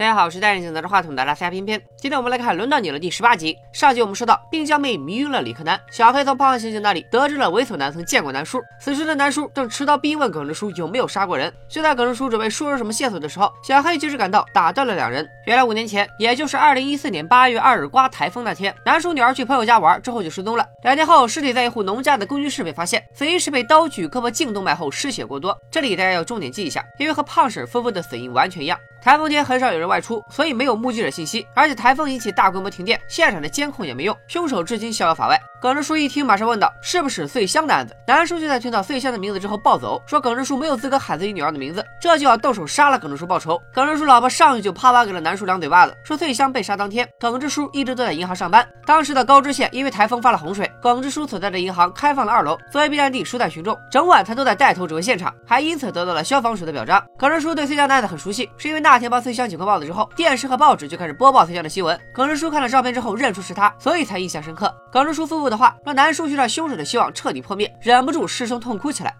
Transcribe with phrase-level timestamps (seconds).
[0.00, 1.78] 大家好，我是戴眼镜拿着话筒的拉斯加偏偏。
[1.94, 3.54] 今天我们来看《轮到你了》第十八集。
[3.70, 8.62] 上集我们说到，病娇妹迷晕了理科男，小黑从胖胖刑警那里得知了猥琐男曾见过南叔。
[8.80, 11.52] 此时的南叔正持刀逼问耿直叔有没有杀过人。
[11.68, 15.28] 就在耿直叔准备说出什么线索的时候，小黑及时赶到，打断了两人。
[15.44, 20.66] 原来五年前，也就是二零一四年八月二日刮台风那天，南叔女儿去朋友家玩之后就失踪了。
[20.82, 25.54] 两天后，尸体在一户农家的公寓室被发现，死因是被刀锯胳膊颈动脉后失血过多。
[25.70, 28.78] 这里大家要重点记一下，因为和胖婶夫妇的死因完全一样。
[29.02, 31.46] 台风天很少有人外出，所以没有目击者信息。
[31.54, 35.40] 而且台风引起大规模停电，现场的监控也没用，凶手至今逍遥法外。
[35.60, 43.60] 耿直叔一听，马上问道：“是不是穗香的案子？”南叔就在听到穗香的名字之后暴走，说耿直叔没有资格喊自己女儿的名字，这就要动手杀了耿直叔报仇。
[43.70, 48.66] 耿直叔老婆上去就啪啪给了南叔两嘴巴子，说穗香被杀当天，耿直叔一直都在银行上班。
[48.86, 57.04] 当时的高知县因为台风发了洪水，耿直叔所在的银行开放了二楼作为避难地疏散群众，整晚他都在带头指挥现场，还因此得到了消防署的表彰。
[57.18, 62.00] 耿直叔对穗香的案子很熟悉，是因为那天帮穗香警官报了之后，电视和报纸就开始播报穗香的新闻。
[62.14, 64.74] 耿直叔看了照片之后认出是他，所以才印象深刻。
[64.90, 66.27] 耿直叔夫妇的话让南叔。
[66.27, 69.15] 寻找凶手的希望彻底破灭，忍不住失声痛哭起来。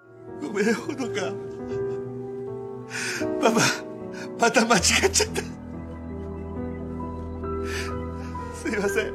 [3.40, 3.62] 爸爸，
[4.38, 5.42] 把他妈这个真的，
[8.54, 9.14] すみません，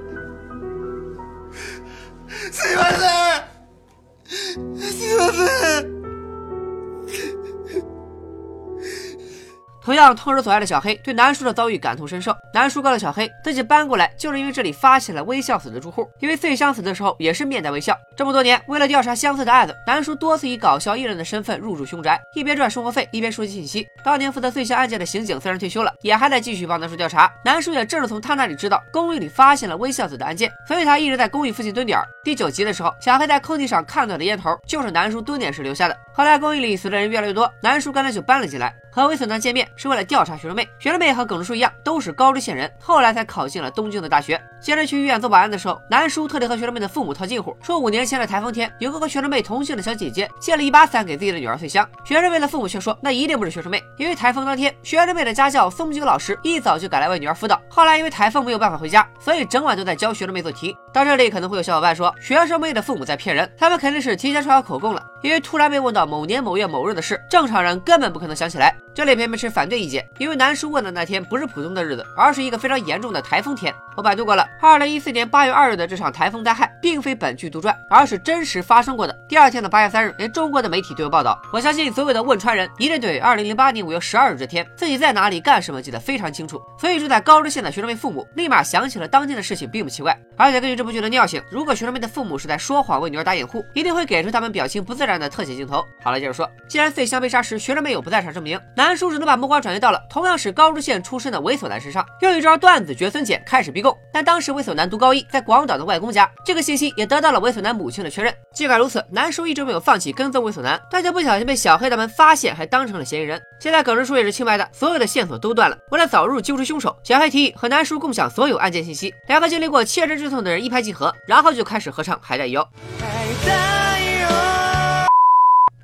[9.95, 12.35] 同样痛失所爱的小黑对南叔的遭遇感同身受。
[12.53, 17.97] 南叔告诉小黑，自己搬过来就是因为这里发现了微笑死的住户，因为穗香死的时候也是面带微笑。
[18.13, 23.87] 这么多年，为了调查相似的案子，南叔多次以搞笑艺人的身份入住凶宅，一边赚生活费，一边收集信息。
[24.03, 27.31] 当年负责穗香案件的刑警虽然退休了，也还在继续帮南叔调查。
[27.45, 31.97] 南叔也正是从他那里知道公寓里发现了微笑死的案件，所以他一直在公寓附近蹲点。
[32.21, 35.95] 第九集的时候，小黑在空地上看到的烟头就是南叔蹲点时留下的。
[36.13, 39.65] 后来公寓里死的人越来越多，南叔干脆就搬了进来，和猥琐男见面。
[39.85, 44.41] 是为了调查学生妹，学生妹和耿直叔一样，都是高知县人，后来才考进了东京的大学。
[44.59, 51.87] 接着去医院做保安的时候，南叔特地和学生妹的父母套近乎，说五年前的台风天，有个和学生妹同姓的小姐姐借了一把伞给自己的女儿翠香。
[52.03, 60.75] 学生妹的父母却说，那一定不是学生妹，因为台风当天，学生妹的家教松井老师一早就赶来为女儿辅导，后来因为台风没有办法回家，所以整晚都在教学生妹做题。
[60.91, 68.75] 到这里可能会有小伙伴说，学生妹的父母在骗人，他们肯定是提前抄好口供了，因为突然被问到某年某月某日的事，正常人根本不可能想起来。
[68.95, 73.75] 这里偏偏持反对意见，因为南叔问的那天不是普通的日子，而是一个非常严重的台风天。
[73.97, 79.13] 我百度过了，二零一四年八月二日的这场台风灾害，并非本剧杜撰，而是真实发生过的。
[79.27, 81.37] 第二天的八月三日，连中国的媒体都有报道。
[81.51, 90.17] 我相信所有的汶川人一定对二零零八年五月十二日这天自己在哪里干什么记得非常清楚，所以住在高知县的学生妹父母立马想起了当天的事情，并不奇怪。
[90.37, 95.85] 而且根据这部剧的尿性，如果学生妹的父母是在说谎为女儿打掩护，一定会给出他们表情不自然的特写镜头。
[96.01, 99.55] 好了，接着说，既然穗香被杀时学生妹有不在场证明，南叔只能把目光。
[99.65, 103.97] 转移到了同样是高知县出身的猥琐男身上，用一招断子绝孙剪开始逼供。
[104.13, 108.31] 但当时猥琐男读高一，在广岛的外公家，这个信息也得到了猥琐男母亲的确认。
[108.53, 113.41] 尽管如此，南叔一直没有放弃跟踪猥琐男，但却不小心被小黑他们发现，还当成了嫌疑人。
[113.59, 115.75] 现在耿直叔也是清白的，所有的线索都断了。
[115.89, 119.11] 为了早日揪出凶手，小黑提议和南叔共享所有案件信息。
[119.27, 122.61] 两个经历过切身之痛的人一拍即合，然后就开始合唱《海带腰》。
[122.99, 123.81] 海带》。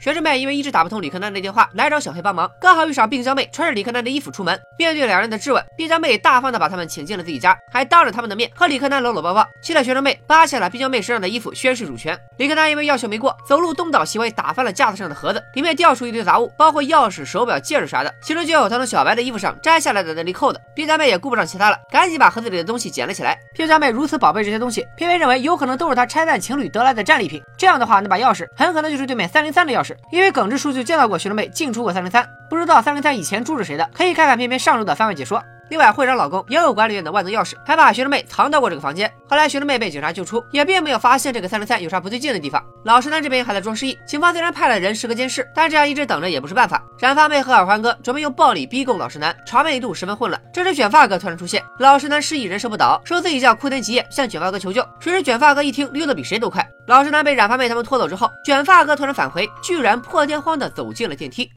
[0.01, 2.49] 学生妹因为一直打不通李克南的电话，来找小黑帮忙。
[2.59, 9.47] 刚好遇上滨江妹穿着李克南的衣服出门，面对两人的质问，滨江妹大方的把他们请进了自己家，还当着他们的面和李克南搂搂抱抱。
[9.61, 12.19] 气得学生妹扒下了滨江妹身上的衣服宣誓主权。
[12.37, 20.59] 李克南因为要求没过，走路东倒西歪，打翻了架子上的盒子，里面掉出一堆杂物，包括钥匙、手表、戒指啥的，其中就有他从小白的衣服上摘下来的那粒扣子。
[20.73, 23.37] 滨江妹也顾不上其他了，赶紧把盒子里的东西捡了起来。
[23.53, 27.39] 滨江妹如此宝贝这些东西，偏偏认为有可能都是他拆散情侣得来的战利品。
[27.55, 30.71] 这样的话，那把钥匙很可能就是对面三零三的钥匙，因为耿直叔。
[30.71, 35.43] 就见到过学生妹进出过三零三，不知道三零三以前住着谁的，可以看看片片上周的番外解说。
[35.71, 39.09] 另外，会长老公也有管理员的万能钥匙，还把学生妹藏到过这个房间。
[39.25, 42.61] 后来学生妹被警察救出，也并没有发现这个三零三有啥不对劲的地方。
[42.83, 46.83] 老实男这边还在装失忆，警方虽然派了人时刻监视，但这样一直等着也不是办法。
[46.99, 50.41] 染发妹和耳环哥准备用暴力逼供老实男，场面一度十分混乱。
[50.53, 54.85] 这时卷发哥突然出现，老实男失忆人设不倒，说自己叫库田吉彦向卷发哥求救。
[54.99, 56.67] 谁知卷发哥一听溜得比谁都快。
[56.85, 61.49] 老实男被染发妹他们拖走之后，卷发哥突然返回，居然破天荒的走进了电梯。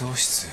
[0.00, 0.46] 喪失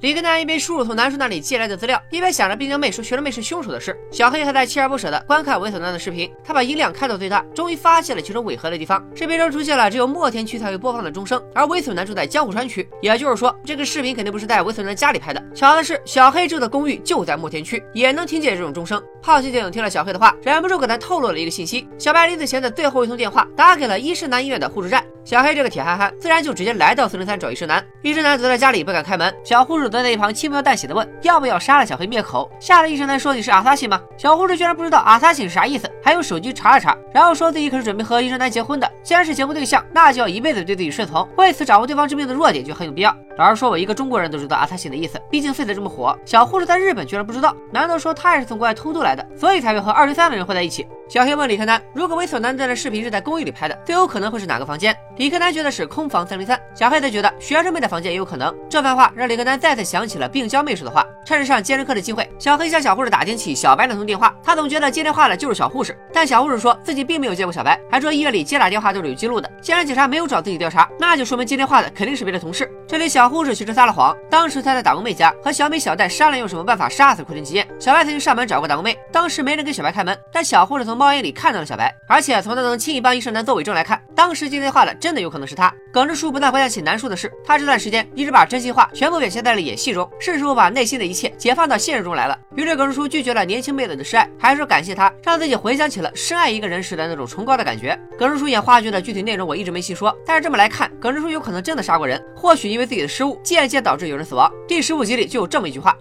[0.00, 3.96] 李根南一边输入从南叔那里借来的资料，一边想着冰江妹说学生妹是凶手的事。
[4.16, 9.06] 小黑还在锲而不舍地观看猥琐男的视频，他把音量开到最大，终于发现了其中违和的地方。
[9.14, 15.44] 视频中出现了只有墨田区才会播放的钟声，而猥琐男住在江户川区，也就是说，这个视频肯定不是在猥琐男家里拍的。
[15.54, 19.02] 巧的是，小黑住的公寓就在墨田区，也能听见这种钟声。
[19.22, 25.04] 好奇警听了小黑的话，忍不住给他透露了一个信息：小白临死前的最后一通电话打给了伊势南医院的护士站。
[25.24, 27.84] 小黑这个铁憨憨，自然就直接来到四零三找医生男。
[28.00, 32.50] 医生男躲在家里不敢开门，小护士躲在一旁轻描淡写的问要不要杀了小黑灭口。
[32.60, 34.00] 吓得医生男说你是阿萨辛吗？
[34.16, 38.90] 小护士居然不知道阿萨辛是啥意思，还用手机查了查，然后说自己可是准备和医生男结婚的。
[39.02, 43.14] 既然是结婚对象，那就要一辈子对自己顺从，为此掌握对方致命的弱点就很有必要。
[43.36, 46.18] 老实说，我一个中国人都知道阿萨辛的意思，毕竟碎的这么火。
[46.24, 50.86] 小护士在日本居然不知道，难道说他也是从国外偷渡来的，所以才会和二十三的人混在一起？
[51.08, 54.96] 小黑问李克南，如果猥琐男在的视频是在公寓里拍的，最有可能会是哪个房间？
[55.16, 58.52] 李克南觉得是空房三零三，小黑则觉得学生妹的房间也有可能。
[58.68, 61.06] 这番话让李克南再次想起了病娇妹说的话。
[61.24, 64.32] 趁着上接生课的机会，小黑向小护士打听起小白那通电话。
[64.44, 69.50] 他总觉得接电话的就是小护士，但小护士说自己并没有接过小白，还说医院里接打电话都是有记录的。
[69.60, 72.70] 既然警察没有找自己调查，那就说明接电话的肯定是别的同事。
[72.86, 77.66] 这里小护士其实撒了谎，当时他在打工妹家和小美、小戴商量用什么办法杀死库田吉彦。
[77.80, 81.76] 小白曾经上门找过打工妹，当时没人给小白开门，但小护士从猫眼里看到了小。
[81.76, 85.70] 白，而且从他能轻易帮医生男做伪证来看，当时接电话的真的有可能是他。
[85.92, 92.38] 耿直叔不但回想起南树的事，他这段时间一直把真心话全部表现在了演戏中，是时候把内心的一切解放到现实中来了。
[92.54, 97.98] 于是耿直叔拒绝了年轻妹子的示爱，还说感谢他，让自己回想起了深爱一个人时的那种崇高的感觉。
[98.18, 104.50] 耿直叔演话剧的具体内容我一直没细说，但是这么来看，耿直叔有可能真的杀过人，或许因为自己的失误间接导致有人死亡。
[104.66, 105.94] 第十五集里就有这么一句话。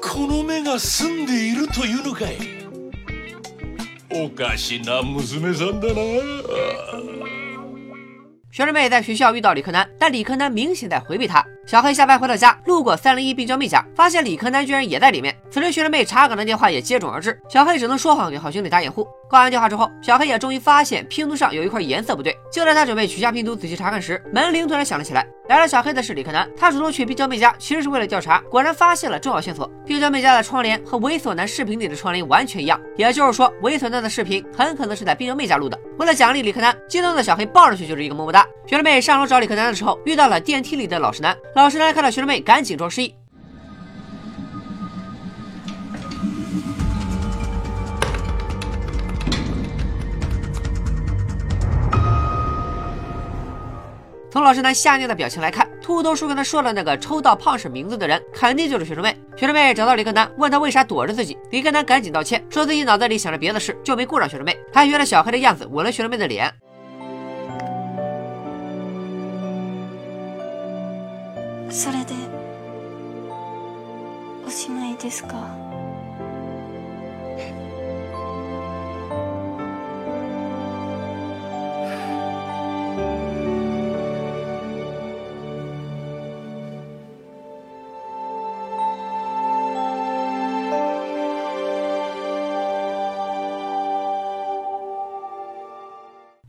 [0.00, 2.36] この目が澄んでいるというのかい
[4.14, 5.94] おかしな娘さんだな
[8.54, 11.42] 学生妹在学校遇到李克南，但李克南明显在回避她。
[11.66, 15.34] 小黑下班回到家，路过三零一病娇妹家，发现李克南居然也在里面。
[15.50, 19.08] 此时学生妹查岗的电话也接踵而至，小黑只能说谎给好兄弟打掩护。
[19.29, 22.33] 挂完电话之后，小黑也终于发现拼图上有一块颜色不对。
[22.51, 25.27] 就在他准备取下拼图仔细查看时，门铃突然响了起来。
[25.49, 29.69] 来了小黑的是李克南，他主动去冰娇妹家，其实是为了调查，果然发现了重要线索。
[29.85, 35.77] 冰娇妹家的窗帘和猥琐男视频里的窗帘完全一样，也就是说，猥琐男的视频很可能是在冰娇妹家录的。
[35.97, 38.45] 为了奖励李克南，激动的小黑抱上去就是一个么么哒。
[38.65, 41.35] 学生妹上楼找李克南的时候，遇到了电梯里的老实男。
[41.55, 43.13] 老实男看到学生妹，赶紧装失忆。
[54.36, 59.14] 从老师男吓尿的表情来看，秃头叔跟他说的那个抽到胖婶名字的人，肯定就是学生妹。
[59.36, 61.36] 学生妹找到李克南，问他为啥躲着自己。
[61.50, 64.58] 李克南赶紧道歉，说自己脑子里想着别的事，就没顾上学生妹。
[64.72, 66.52] 他学了小黑的样子，吻了学生妹的脸。
[71.70, 72.12] それで
[74.46, 75.65] おしまいですか？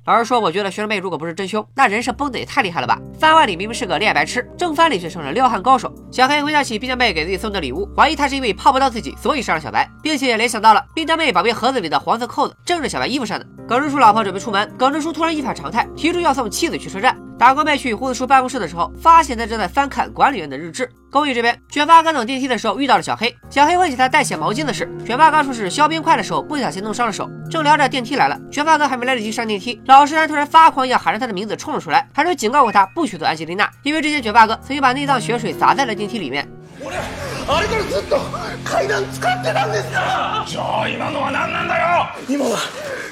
[0.09, 2.99] 老实说，我觉得学生妹如果不是真凶，那人设崩的也太厉害了吧！
[3.21, 5.95] 番外里明明是个恋爱白痴，正番里却成了撩汉高手。
[6.11, 13.47] 小黑回想起冰箱妹给自己送的礼物，怀疑她是因为泡不到自己，所以杀了小白，并且也联想到了冰箱妹宝贝盒子里的黄色扣子正是小白衣服上的。
[13.69, 17.15] 耿直叔老婆准备出门，耿直叔突然一反常态，提出要送妻子去车站。
[17.38, 20.90] 打工妹去胡子叔办公室的时候，发现他正在翻看管理员的日志。
[21.12, 23.36] 公寓这边，卷发哥等电梯的时候遇到了小黑。
[23.50, 27.30] 小黑问起他代写毛巾的事，卷发哥说是削冰块的时候不小心弄伤了手。
[27.50, 36.48] 正聊着，电梯来了，卷发哥还没来得及上电梯，老实男突然发狂一样喊着他的名字冲了出来，还说警告过他不许走安吉丽娜，因为之前卷发哥曾经把内脏血水洒在了电梯里面。
[37.46, 38.18] あれからずっと
[38.64, 42.58] 階段使ってたんですからじゃあ今のは何なんだよ今は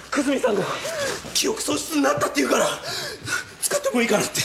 [0.09, 0.61] 久住さんが
[1.33, 2.65] 記憶喪失になったっていうから
[3.65, 4.41] 使ってもいいからって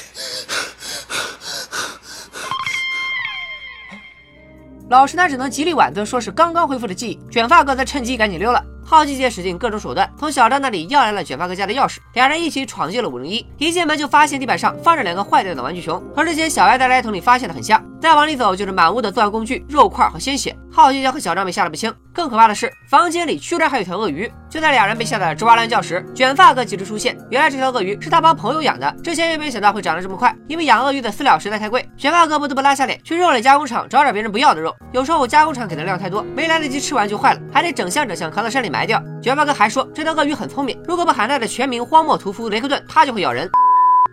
[4.89, 7.19] 老实男只能极力婉拒，说是刚刚恢复的记忆。
[7.29, 8.65] 卷发哥则趁机赶紧溜了。
[8.85, 13.45] 好奇姐使尽各种手段，从小张那里要来了卷发哥家的钥匙，两人一起闯进了五零一。
[13.59, 17.85] 一进门就发现地板上放着两个坏掉的玩具熊，和之前小白在垃圾桶里发现的很像。
[18.01, 20.57] 再往里走就是满屋的作案工具、肉块和鲜血。
[20.74, 21.94] 好奇姐和小张被吓得不轻。
[22.14, 24.32] 更可怕的是，房间里居然还有条鳄鱼。
[24.50, 27.18] 就在俩人被吓得直哇乱叫时，卷发哥及时出现。
[27.30, 31.88] 原来这条鳄鱼是他帮朋友养的，之前也没想到会长得这么快，因为养鳄鱼的饲料实在太贵。
[31.98, 34.76] 卷发哥不得不拉下脸去肉类加工厂找点别人不要的肉。
[34.92, 39.02] 有时候加工厂给的量太多，没来得及吃完就坏了，还得整箱整箱扛到山里埋掉。
[39.22, 43.50] 卷发哥还说，这条鳄鱼很聪明，如果不喊它的全名荒漠屠夫雷克顿，它就会咬人。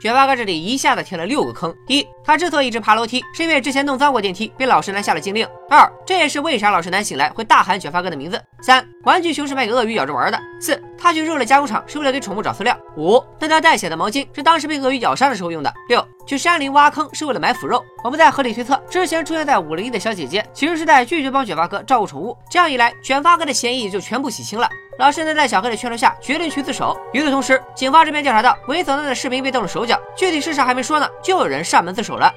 [0.01, 17.84] 卷发哥这里一下子填了六个坑：一，他之所以一直爬楼梯，是因为之前弄脏过电梯，被老实男下了禁令；二，这也是为啥老实男醒来会大喊卷发哥的名字；三，玩具熊是卖给鳄鱼咬着玩的；四，他去肉类加工厂是为了给宠物找饲料；五，那条带血的毛巾是当时被鳄鱼咬伤的时候用的；六，去山林挖坑是为了埋腐肉。
[18.04, 22.38] 我们在合理推测，之前出现在五零一的小姐姐，其实是在拒绝帮卷发哥照顾宠物。
[22.50, 24.70] 这样一来，卷发哥的嫌疑就全部洗清了。
[25.00, 26.96] 老实男在小黑的劝说下，决定去自首。
[27.14, 32.32] 与此同时，警方这边调查到猥琐男的视频被动了手脚，具体事实还没说呢，就有人上门自首了。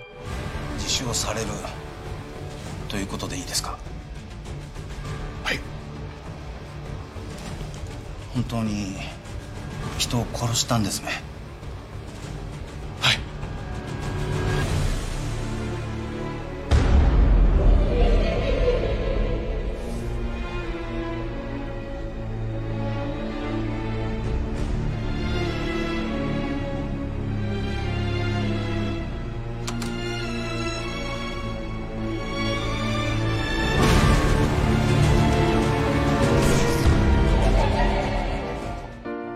[0.78, 1.46] 自首される
[2.88, 3.76] ということでいいですか。
[5.44, 5.60] はい。
[8.34, 8.96] 本当に
[9.98, 11.10] 人を殺したんですね。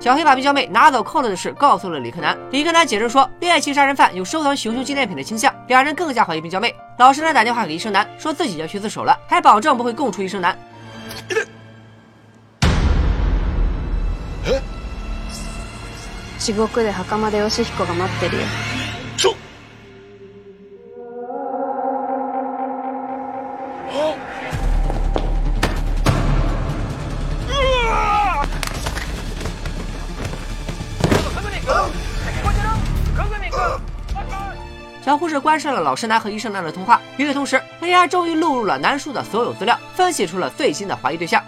[0.05, 6.75] 小黑把冰娇妹拿走控制的事告诉了李克南，李克南解释说，猎奇杀人犯有收藏熊熊纪念品的倾向，两人更加怀疑冰娇妹。
[6.99, 10.57] 老实男打电话给医生男，说自己要去自首了，还保证不会供出医生男。
[16.39, 18.74] 地獄で袴田義彦が待ってるよ。
[35.06, 37.00] 小护士关上了老师男和医生男的通话。
[37.18, 41.44] 与此同时，AI 终于录入了南叔的所有资料，分析出了最新的怀疑对象。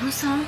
[0.00, 0.38] 唐三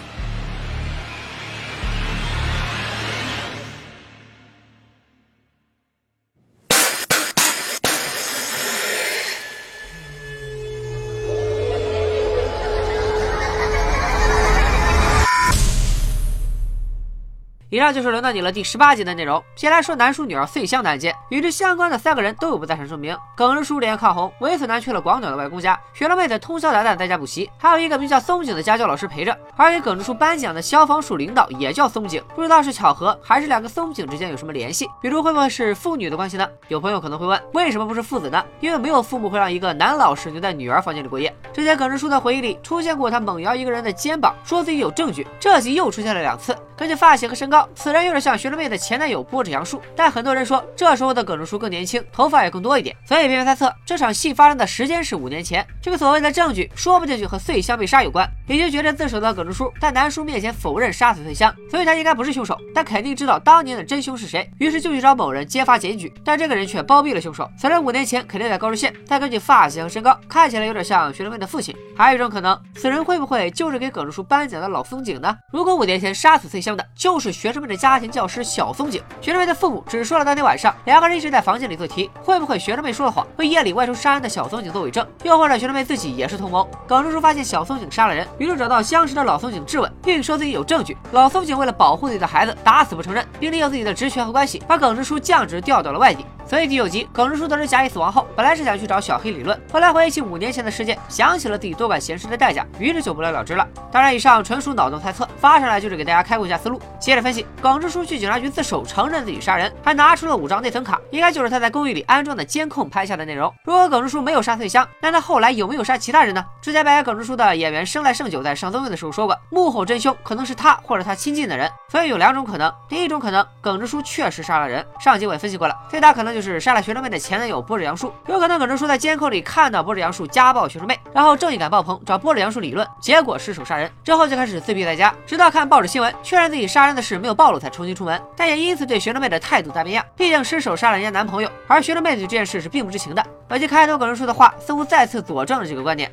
[17.72, 19.40] 以上就是轮到你了第十八集的内容。
[19.54, 23.16] 先来说男叔女儿穗香的案件，与之相关的三个人都有不在场证明。
[23.36, 29.38] 耿直叔连夜抗洪，猥琐男去了广岛的外公家，雪龙妹子通宵达旦在家补习，还有一个名叫松井的家教老师陪着。
[29.56, 34.88] 而给耿直叔颁奖的消防署领导也叫松井，不知道是巧合还是两个松井之间有什么联系？
[35.00, 36.48] 比如会不会是父女的关系呢？
[36.66, 38.44] 有朋友可能会问，为什么不是父子呢？
[38.58, 41.32] 因为没有父母会让一个男老师留在女儿房间里过夜。
[41.52, 46.56] 之前耿直叔的回忆里出现过他猛摇一个人的肩膀，说自己有证据，这集又出现了两次。
[46.76, 55.66] 根据发型和身高，此人有点像学生妹的前男友波子杨树，但很多人说这时候的耿直叔更年轻，头发也更多一点，所以偏偏猜测这场戏发生的时间是五年前。
[55.82, 58.28] 这个所谓的证据，说不定就和穗香被杀有关。
[58.48, 67.48] 已经觉得自首的耿直叔在南叔面前否认杀死穗香，所以他应该不是凶手，但肯定知道当年的真凶是谁，于是就去找某人揭发检举，但这个人却包庇了凶手。
[67.56, 71.74] 此人五年前肯定在高知县，但根据发型和身高，看起来有点像学生妹的父亲。
[71.96, 75.36] 还有一种可能，此人会不会就是给耿直叔颁奖的老松井呢？
[75.52, 85.04] 如果五年前杀死穗香的就是学学生们的家庭教师小松井，学生妹的父母只说了当天晚上两个人一直在房间里做题，会不会学生妹说了谎，为夜里外出杀人的小松井做伪证？
[85.24, 86.70] 又或者学生妹自己也是同谋？
[86.86, 88.24] 耿直叔发现小松井杀了人。
[88.38, 90.96] 于是找到相识的老松井质问，并说自己有证据。
[91.10, 96.24] 老松井为了保护自己的孩子，打死不承认，并利用自己的职权和关系，把耿直叔降职调到了外地。
[96.50, 103.64] 所以第九集，耿直叔得知贾乙死亡后，本来是想去找小黑理论，后来回忆起五年前的事件，想起了自己多管闲事的代价，于是就不了了之了。
[103.92, 106.82] 当然，以上纯属脑洞猜测，发上来就是给大家开阔一下思路。
[106.98, 113.54] 接着分析，耿直叔去警察局自首，承认自己杀人，还拿出了五张内存卡，应该就是他在公寓里安装的监控拍下的内容。
[113.62, 116.44] 如果耿直叔没有杀翠香，那他后来有没有杀其他人呢？
[116.60, 121.70] 之前扮演耿直叔的演员生来胜久在上综艺的时候说过，幕后真凶可能是他或者他亲近的人。
[121.88, 124.84] 所以有两种可能，第一种可能，耿直叔确实杀了人。
[124.98, 138.21] 上集我也分析过了，最大可能就杀了学生妹的前男友波子杨树，有可能耿直叔在监控里看到波子杨树家暴学生妹，然后正义感爆棚，找波子杨树理论，结果失手杀人，之后就开始自闭在家，直到看报纸新闻确认自己杀人的事没有暴露，才重新出门。
[138.35, 143.25] 但也因此对学生妹的态度大变样，毕竟失手杀了人家男朋友，而学生妹对这件事是并不知情的。
[143.47, 146.11] 本集开头耿直叔的话似乎再次佐证了这个观点。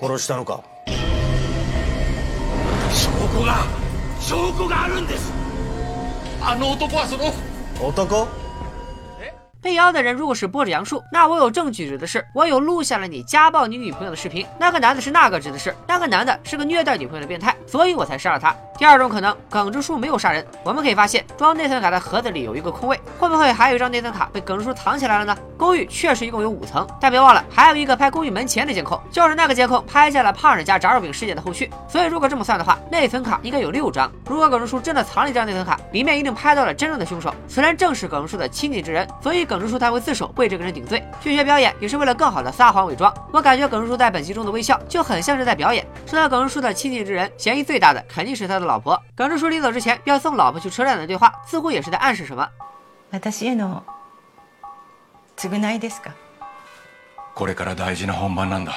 [0.00, 0.60] 殺したのか
[2.90, 3.66] 証拠が
[4.20, 5.32] 証拠があるんです
[6.40, 7.32] あの男はその
[7.80, 8.28] 男
[9.61, 14.45] 被邀的人如果是波着杨树，那我有证据指的是我有录下了你家暴你女朋友的视频。
[14.57, 18.55] 那个男的是那个指的是那个男的是个虐待女朋友的变态，所以我才杀了他。
[18.77, 20.45] 第二种可能，耿直叔没有杀人。
[20.63, 25.37] 我们可以发现装内存卡的盒子里有一个空位，会不会还有一张内存卡被耿直叔藏起来了呢？
[25.57, 31.69] 公寓确实一共有五层，但别忘了还有一个拍公寓门前的监控，就是那个监控拍下了胖人家炸肉饼事件的后续。
[31.89, 34.09] 所以如果这么算的话，内存卡应该有六张。
[34.25, 40.30] 如果耿直叔真的藏了一张内存卡，里面一定拍到了真正的凶手，此人正是耿直叔的亲近之人，所以耿直叔才会自首。
[40.36, 43.14] 为这个人顶罪，去学表演也是为了更好的撒谎伪装。
[43.32, 45.86] 我感觉耿直叔在本集中的微笑就很像是在表演。
[46.04, 49.00] 说到耿直叔的亲近之人，嫌疑最大的肯定是他的老婆。
[49.14, 52.48] 耿直叔临走之前要送老婆去车站的对话，似乎也是在暗示什么。
[53.12, 53.82] 私への
[55.36, 56.10] 償いですか
[57.34, 58.72] これから大事な本番なんだ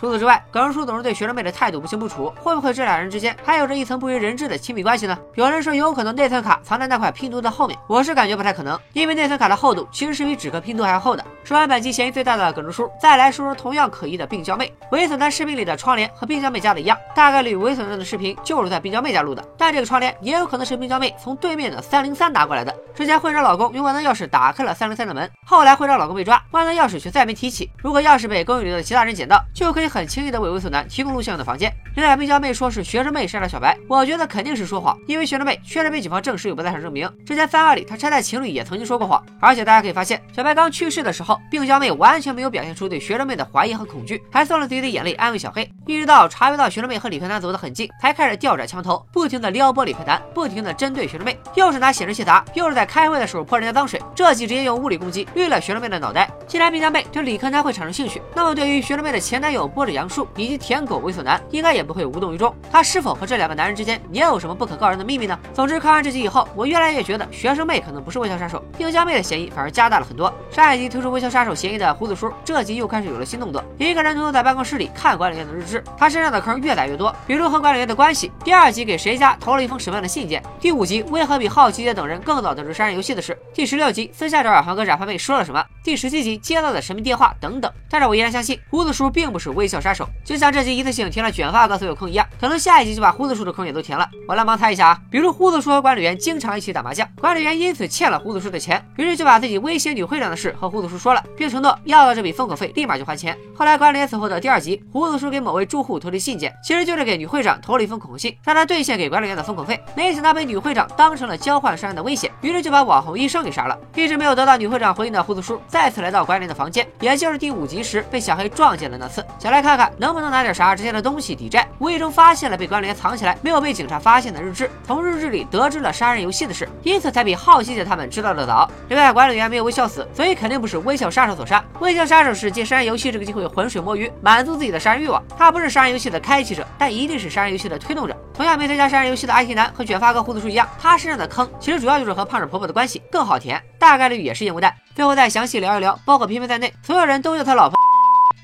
[0.00, 5.18] 除此之外，耿直叔总是对学生妹的态度不清不楚，会不会这俩人之间还有着一层不为人知的亲密关系呢？
[5.34, 11.22] 有人说有可能内存卡藏在那块拼图的后面，我是感觉不太可能，因为内存卡的厚度其实是比纸壳拼图还要厚的。
[11.44, 14.72] 说完本期嫌疑最大的耿直叔，再来说说同样可疑的病娇妹。
[14.90, 22.74] 猥琐男视频里的窗帘和病娇妹家的一样，大概率猥琐男的视频就是在病娇妹家录的，但这个窗帘也有可能是病娇妹从对面的三零三拿过来的。
[22.94, 27.70] 之前会长老公用万能钥匙打开了三零三的门，后来会长老公被抓，万能钥匙却再没提起。
[27.76, 31.70] 如果钥匙被公寓里的其他人捡到，就可以很轻易的为猥琐男提供录像的房间。
[31.96, 37.10] 另外，病娇妹说是学生妹杀了小白，我觉得肯定是说谎，因为学生妹确实被警方证实有不在场证明。
[37.26, 45.68] 之前番外里，她拆弹情侣也曾经说过谎，而且大家可以发现，小白刚去世的时候，病娇妹完全没有表现出对学生妹的怀疑和恐惧，还送了自己的眼泪安慰小黑。
[45.86, 56.30] 一直到察觉到学生妹和李克南走得很近，才开始调转枪头，不停的撩拨李克南，不停的针对学生妹，又是拿显示器砸，又是在开会的时候泼人家脏水，这集直接用物理攻击绿了学生妹的脑袋。
[56.46, 62.54] 既然病娇妹对李克南会产生兴趣，那么对于学生妹的前男友波着杨树以及舔狗猥琐男，应该也不会无动于衷。
[62.70, 65.38] 他是否和这两个男人之间也有什么不可告人的秘密呢？
[65.54, 70.30] 总之，看完这集以后，我越来越觉得学生妹可能不是微笑杀手，病娇妹的嫌疑反而加大了很多。
[70.50, 78.30] 上一集推出微笑杀手嫌疑的胡子叔，这集又开始有了新动作，一个人偷偷在办公室里看管理员的日志，他身上的坑越来越多，比如和管理员的关系。
[78.44, 80.42] 第二集给谁家投了一封什么样的信件？
[80.60, 83.34] 第五集为何比好奇姐等人更早得知杀人游戏的事？
[83.54, 85.64] 第十六集私下找耳环哥染发妹说了什么？
[85.82, 87.72] 第十七集接到的神秘电话等等。
[87.88, 94.08] 但是我依然相信胡子叔并不是微小杀手，就像这集一次性填了卷发哥所有坑一样，可能下一集就把胡子叔的坑也都填了。
[94.26, 103.36] 我来盲猜一下啊，比如胡子叔和管理员经常一起打麻将，管理员因此欠了胡子叔的钱，于是就把自己威胁女会长的事和胡子叔说了，并承诺要到这笔封口费立马就还钱。
[103.56, 109.80] 后来管理员死后的第二集，胡子叔给某位住户投递信件，其实就是给女会长投了一封恐吓信，让他兑现给管理员的封口费。
[109.94, 113.78] 没想到被女会长当成了交换杀人的威胁，于是就把网红医生给杀了。
[113.94, 121.68] 一直没有得到女会长回应的胡子叔再次来到管理员的房间，也就是第五集时被小黑撞见了那次，想来看看能不能拿点啥值钱的东西抵债。
[121.80, 128.70] 无意中发现了被管理员藏起来没有被警察发现的日志，从日志里得知了杀人游戏的事，因此才比好奇姐他们知道的早。
[128.88, 131.62] 另外，管理员没有微笑死，所以肯定不是微笑杀手所杀。
[131.80, 135.22] 微笑杀手是借杀人游戏这个机会浑水摸鱼，满足自己的杀人欲望。
[135.36, 138.16] 他不是杀人游戏的开启者，但一定是杀人游戏的推动者。
[138.32, 144.74] 同样没参加杀人游戏的 IT 男和卷发哥胡子叔一样，他身上的坑其实主要就是和胖婶婆婆的关系更好填，大概率也是烟雾弹。
[144.94, 147.76] 最后再详细聊一聊，包括偏偏在内，所有人都叫他老婆。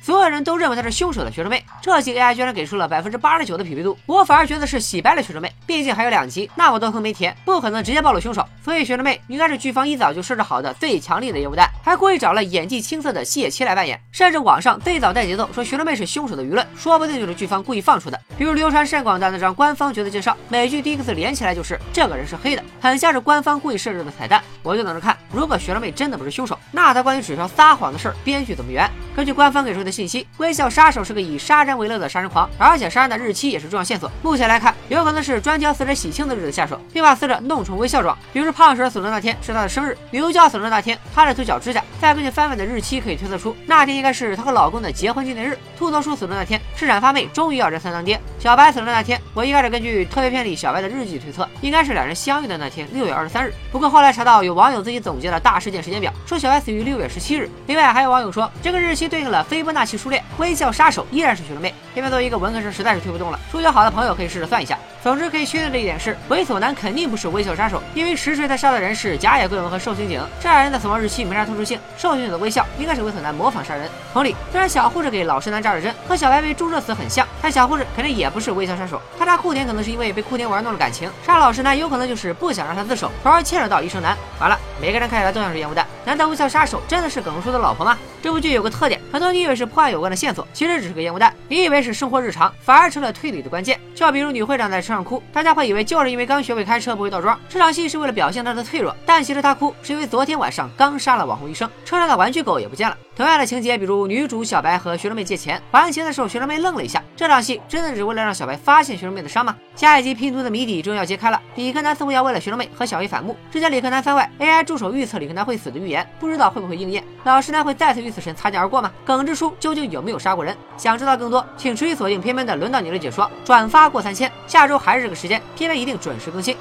[0.07, 5.53] 所有人都认为她是凶手的学生妹，这集 AI 居然给出了百分之八十九的匹配度，我反而觉得是洗白了学生妹。
[5.67, 8.47] 毕竟还有两集，那么多坑没填，不可能直接暴露凶手。
[8.65, 14.01] 所以学生妹应该是剧方一早就设置好的最强力的烟雾弹，还故意找了演技青涩的谢七来扮演。
[14.13, 18.17] 甚至网上最早带节奏说学生妹是凶手的舆论，说不定就是剧方故意放出的。
[18.39, 24.41] 比如流传甚广的那张官方角色介绍，每句第一个字连起来就是这个人是黑的，很像是官方故意设置的彩蛋。
[24.63, 28.89] 我就等着看，如果学生妹真的不是凶手，那她关于纸上撒谎的事儿编剧怎么圆？
[29.17, 30.67] 根据官方给出的信息，微笑。
[30.77, 34.11] 杀手是个以杀人为乐的杀人狂，而且杀人的日期也是重要线索。
[34.21, 38.19] 目前来看，有可能是专挑死者喜庆的日子下手，并把死者弄成微笑状。
[38.31, 41.83] 比如胖婶死的那天是他的生日，牛角死的那天他在做脚指甲。
[41.99, 45.57] 再根据翻翻的日期可以推测出，那天应该是她和老公的结婚纪念日。
[45.79, 48.21] 秃头叔死的那天是染发妹终于要认三当爹。
[48.39, 53.51] 小白死的那天，我一开始根据特别片里小白的日记推测，应该是两人相遇的那天，六月二十三日。
[53.73, 57.49] 不过后来查到有网友自己总结了大事件时间表，说小白死于六月十七日。
[57.67, 61.75] 另外还有网友说，这个日期对应了斐波那契数列，微笑杀手依然是学生妹。
[61.95, 63.39] 偏偏作为一个文科生，实在是推不动了。
[63.51, 64.79] 数学好的朋友可以试着算一下。
[65.03, 71.79] 总之可以确定的一点是，猥琐男肯定不是微笑杀手，因为实锤他杀的人是甲野贵文和受刑警，这俩人的死亡日期没啥特殊性。
[71.97, 73.89] 受刑警的微笑应该是猥琐男模仿杀人。
[74.13, 79.01] 同理，虽然小护士给老实男扎了针，和小白被注射死很像，但小护士肯定也不是微笑杀手。
[79.17, 84.17] 他杀库田可能是因为被库田玩弄了感情，杀老实男有可能就是不想让他自首，从而牵扯到医生男。
[84.41, 85.87] 完了，每个人看起来都像是烟雾弹。
[86.05, 86.83] 难道微笑杀手。
[86.89, 87.97] 真的是耿叔的老婆吗？
[88.27, 93.79] 这部剧有个特点，很多你以为是破案有关的线索，其实只是个烟雾弹；你以为是生活日常，反而成了推理的关键。
[93.95, 97.39] 就比如女会长在车上哭，大家会以为就是因为刚学会开车不会倒桩。
[97.49, 102.97] 这场戏是为了表现她的脆弱，但其实她哭是因为昨天晚上刚杀了网红医生，车上的玩具狗也不见了。
[103.17, 107.03] 同样的情节，比如女主小白和学生妹借钱，还钱的时候学生妹愣了一下。
[107.17, 109.57] 这场戏真的只为了让小白发现学生妹的伤吗？
[109.75, 113.35] 下一集拼图的谜底终于要揭开了，理科男似乎要为了学生妹和小黑反目。
[113.51, 117.03] 之前理科男番外 AI 助手预测理科男会死的预言，不知道会不会应验？
[117.25, 118.93] 老师男会再次与死神擦肩而过吗？
[119.07, 120.55] 耿之书究竟有没有杀过人？
[120.77, 126.55] 想知道更多，请持续锁定片片的轮到你的解说，转发过三千，下周还是这个时间，片片一定准时更新。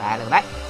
[0.00, 0.69] 拜了个拜。